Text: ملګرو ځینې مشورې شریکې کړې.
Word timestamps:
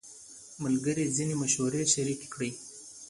ملګرو 0.63 1.03
ځینې 1.15 1.35
مشورې 1.41 1.83
شریکې 1.93 2.27
کړې. 2.33 2.49